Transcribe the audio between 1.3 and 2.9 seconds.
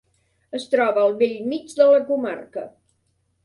mig de la comarca.